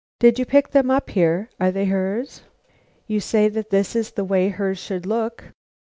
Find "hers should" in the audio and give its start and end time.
4.49-5.05